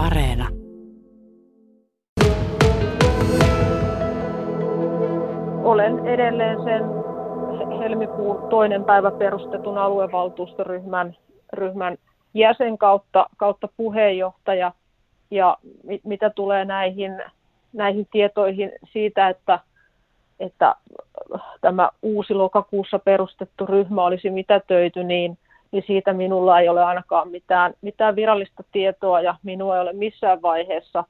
Areena. 0.00 0.48
Olen 5.64 6.06
edelleen 6.06 6.58
sen 6.64 6.82
helmikuun 7.78 8.48
toinen 8.50 8.84
päivä 8.84 9.10
perustetun 9.10 9.78
aluevaltuustoryhmän 9.78 11.16
ryhmän 11.52 11.96
jäsen 12.34 12.78
kautta, 12.78 13.26
kautta 13.36 13.68
puheenjohtaja. 13.76 14.72
Ja 15.30 15.58
mitä 16.04 16.30
tulee 16.30 16.64
näihin, 16.64 17.22
näihin 17.72 18.08
tietoihin 18.12 18.72
siitä, 18.92 19.28
että, 19.28 19.58
että 20.40 20.76
tämä 21.60 21.88
uusi 22.02 22.34
lokakuussa 22.34 22.98
perustettu 22.98 23.66
ryhmä 23.66 24.04
olisi 24.04 24.30
mitätöity, 24.30 25.04
niin, 25.04 25.38
niin 25.72 25.84
siitä 25.86 26.12
minulla 26.12 26.60
ei 26.60 26.68
ole 26.68 26.84
ainakaan 26.84 27.28
mitään, 27.28 27.74
mitään 27.80 28.16
virallista 28.16 28.64
tietoa 28.72 29.20
ja 29.20 29.34
minua 29.42 29.74
ei 29.76 29.82
ole 29.82 29.92
missään 29.92 30.42
vaiheessa 30.42 31.04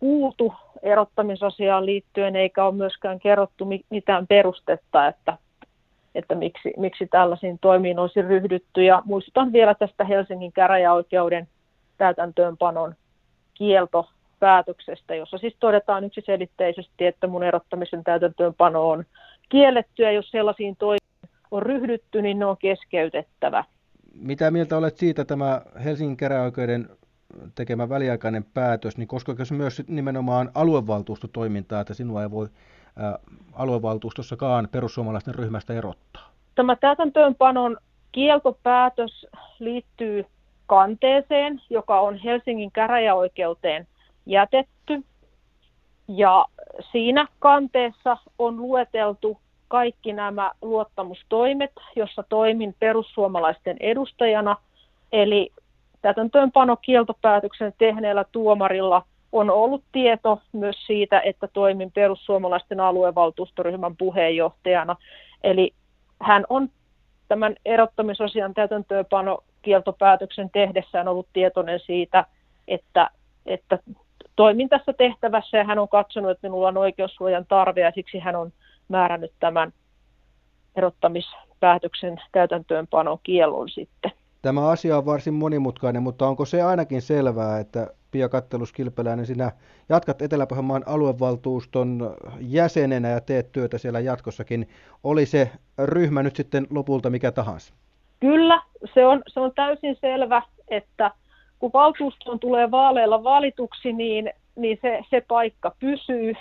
kuultu 0.00 0.54
erottamisasiaan 0.82 1.86
liittyen, 1.86 2.36
eikä 2.36 2.64
ole 2.64 2.74
myöskään 2.74 3.18
kerrottu 3.18 3.68
mitään 3.90 4.26
perustetta, 4.26 5.06
että, 5.06 5.38
että 6.14 6.34
miksi, 6.34 6.74
miksi 6.76 7.06
tällaisiin 7.06 7.58
toimiin 7.58 7.98
olisi 7.98 8.22
ryhdytty. 8.22 8.84
Ja 8.84 9.02
muistutan 9.04 9.52
vielä 9.52 9.74
tästä 9.74 10.04
Helsingin 10.04 10.52
käräjäoikeuden 10.52 11.48
täytäntöönpanon 11.98 12.94
kieltopäätöksestä, 13.54 15.14
jossa 15.14 15.38
siis 15.38 15.56
todetaan 15.60 16.04
yksiselitteisesti, 16.04 17.06
että 17.06 17.26
mun 17.26 17.42
erottamisen 17.42 18.04
täytäntöönpano 18.04 18.88
on 18.88 19.04
kielletty 19.48 20.02
ja 20.02 20.12
jos 20.12 20.30
sellaisiin 20.30 20.76
toimiin 20.76 20.98
on 21.50 21.62
ryhdytty, 21.62 22.22
niin 22.22 22.38
ne 22.38 22.46
on 22.46 22.56
keskeytettävä. 22.56 23.64
Mitä 24.14 24.50
mieltä 24.50 24.76
olet 24.76 24.96
siitä 24.96 25.24
tämä 25.24 25.62
Helsingin 25.84 26.16
käräjäoikeuden 26.16 26.88
tekemä 27.54 27.88
väliaikainen 27.88 28.44
päätös, 28.44 28.98
niin 28.98 29.08
koskeeko 29.08 29.44
se 29.44 29.54
myös 29.54 29.82
nimenomaan 29.88 30.50
aluevaltuustotoimintaa, 30.54 31.80
että 31.80 31.94
sinua 31.94 32.22
ei 32.22 32.30
voi 32.30 32.48
aluevaltuustossakaan 33.52 34.68
perussuomalaisten 34.72 35.34
ryhmästä 35.34 35.74
erottaa? 35.74 36.30
Tämä 36.54 36.76
täytäntöönpanon 36.76 37.76
kieltopäätös 38.12 39.26
liittyy 39.58 40.26
kanteeseen, 40.66 41.60
joka 41.70 42.00
on 42.00 42.16
Helsingin 42.16 42.72
käräjäoikeuteen 42.72 43.86
jätetty. 44.26 45.04
Ja 46.08 46.46
siinä 46.92 47.26
kanteessa 47.38 48.16
on 48.38 48.56
lueteltu 48.56 49.38
kaikki 49.68 50.12
nämä 50.12 50.50
luottamustoimet, 50.62 51.72
jossa 51.96 52.24
toimin 52.28 52.74
perussuomalaisten 52.78 53.76
edustajana. 53.80 54.56
Eli 55.12 55.50
täytäntöönpano 56.02 56.76
kieltopäätöksen 56.76 57.74
tehneellä 57.78 58.24
tuomarilla 58.32 59.02
on 59.32 59.50
ollut 59.50 59.82
tieto 59.92 60.40
myös 60.52 60.86
siitä, 60.86 61.20
että 61.20 61.48
toimin 61.52 61.92
perussuomalaisten 61.92 62.80
aluevaltuustoryhmän 62.80 63.96
puheenjohtajana. 63.96 64.96
Eli 65.44 65.74
hän 66.22 66.44
on 66.48 66.68
tämän 67.28 67.56
erottamisosian 67.64 68.54
täytäntöönpano 68.54 69.38
kieltopäätöksen 69.62 70.50
tehdessään 70.50 71.08
ollut 71.08 71.28
tietoinen 71.32 71.80
siitä, 71.80 72.24
että, 72.68 73.10
että 73.46 73.78
toimin 74.36 74.68
tässä 74.68 74.92
tehtävässä 74.92 75.58
ja 75.58 75.64
hän 75.64 75.78
on 75.78 75.88
katsonut, 75.88 76.30
että 76.30 76.48
minulla 76.48 76.68
on 76.68 76.76
oikeussuojan 76.76 77.46
tarve 77.48 77.80
ja 77.80 77.92
siksi 77.94 78.18
hän 78.18 78.36
on 78.36 78.52
määrännyt 78.88 79.32
tämän 79.40 79.72
erottamispäätöksen 80.76 82.20
täytäntöönpanon 82.32 83.18
kiellon 83.22 83.68
sitten. 83.68 84.12
Tämä 84.42 84.68
asia 84.68 84.98
on 84.98 85.06
varsin 85.06 85.34
monimutkainen, 85.34 86.02
mutta 86.02 86.28
onko 86.28 86.44
se 86.44 86.62
ainakin 86.62 87.02
selvää, 87.02 87.58
että 87.58 87.86
Pia 88.10 88.28
Kattelus-Kilpeläinen, 88.28 89.26
sinä 89.26 89.52
jatkat 89.88 90.22
Etelä-Pohjanmaan 90.22 90.82
aluevaltuuston 90.86 92.16
jäsenenä 92.40 93.08
ja 93.08 93.20
teet 93.20 93.52
työtä 93.52 93.78
siellä 93.78 94.00
jatkossakin. 94.00 94.68
Oli 95.04 95.26
se 95.26 95.50
ryhmä 95.78 96.22
nyt 96.22 96.36
sitten 96.36 96.66
lopulta 96.70 97.10
mikä 97.10 97.32
tahansa? 97.32 97.74
Kyllä, 98.20 98.62
se 98.94 99.06
on, 99.06 99.22
se 99.26 99.40
on 99.40 99.52
täysin 99.54 99.96
selvä, 100.00 100.42
että 100.68 101.10
kun 101.58 101.70
valtuustoon 101.74 102.40
tulee 102.40 102.70
vaaleilla 102.70 103.24
valituksi, 103.24 103.92
niin, 103.92 104.32
niin 104.56 104.78
se, 104.82 105.00
se 105.10 105.24
paikka 105.28 105.74
pysyy, 105.80 106.34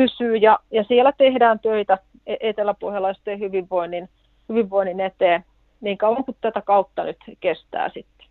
pysyy 0.00 0.36
ja, 0.36 0.58
ja 0.70 0.84
siellä 0.84 1.12
tehdään 1.12 1.60
töitä 1.60 1.98
e-, 2.26 2.36
eteläpohjalaisten 2.40 3.40
hyvinvoinnin, 3.40 4.08
hyvinvoinnin 4.48 5.00
eteen 5.00 5.44
niin 5.80 5.98
kauan 5.98 6.24
kuin 6.24 6.36
tätä 6.40 6.62
kautta 6.62 7.04
nyt 7.04 7.16
kestää 7.40 7.88
sitten. 7.88 8.26